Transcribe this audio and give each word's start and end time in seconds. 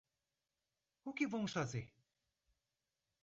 O 1.09 1.11
que 1.17 1.31
vamos 1.33 1.55
fazer? 1.57 1.87